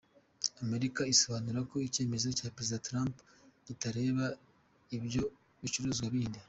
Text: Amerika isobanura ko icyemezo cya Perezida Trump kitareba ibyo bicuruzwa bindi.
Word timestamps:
Amerika 0.63 1.01
isobanura 1.13 1.59
ko 1.69 1.75
icyemezo 1.87 2.27
cya 2.37 2.51
Perezida 2.55 2.83
Trump 2.87 3.13
kitareba 3.65 4.25
ibyo 4.97 5.23
bicuruzwa 5.63 6.07
bindi. 6.13 6.39